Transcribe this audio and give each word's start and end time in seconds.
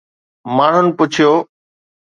ماڻهن 0.55 0.87
پڇيو 0.97 1.31